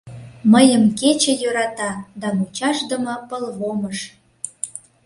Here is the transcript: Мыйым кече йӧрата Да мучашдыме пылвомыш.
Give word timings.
Мыйым 0.51 0.83
кече 0.99 1.33
йӧрата 1.41 1.91
Да 2.21 2.27
мучашдыме 2.37 3.15
пылвомыш. 3.27 3.99